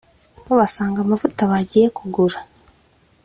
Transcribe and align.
basanga 0.57 0.97
amavuta 1.01 1.41
bagiye 1.51 1.87
kugura 1.97 2.37